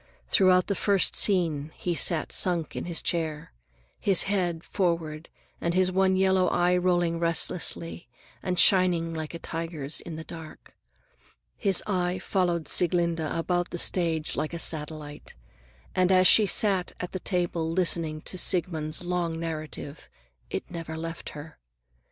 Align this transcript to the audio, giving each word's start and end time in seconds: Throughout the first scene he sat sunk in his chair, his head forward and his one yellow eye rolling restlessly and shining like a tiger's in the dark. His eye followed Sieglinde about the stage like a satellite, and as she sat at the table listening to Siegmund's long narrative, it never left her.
Throughout 0.29 0.65
the 0.65 0.73
first 0.73 1.13
scene 1.15 1.69
he 1.75 1.93
sat 1.93 2.31
sunk 2.31 2.75
in 2.75 2.85
his 2.85 3.03
chair, 3.03 3.53
his 3.99 4.23
head 4.23 4.63
forward 4.63 5.29
and 5.61 5.75
his 5.75 5.91
one 5.91 6.15
yellow 6.15 6.47
eye 6.47 6.75
rolling 6.75 7.19
restlessly 7.19 8.09
and 8.41 8.57
shining 8.59 9.13
like 9.13 9.35
a 9.35 9.37
tiger's 9.37 10.01
in 10.01 10.15
the 10.15 10.23
dark. 10.23 10.73
His 11.55 11.83
eye 11.85 12.17
followed 12.17 12.67
Sieglinde 12.67 13.19
about 13.19 13.69
the 13.69 13.77
stage 13.77 14.35
like 14.35 14.55
a 14.55 14.57
satellite, 14.57 15.35
and 15.93 16.11
as 16.11 16.25
she 16.25 16.47
sat 16.47 16.93
at 16.99 17.11
the 17.11 17.19
table 17.19 17.69
listening 17.69 18.21
to 18.21 18.39
Siegmund's 18.39 19.03
long 19.03 19.39
narrative, 19.39 20.09
it 20.49 20.63
never 20.71 20.97
left 20.97 21.29
her. 21.37 21.59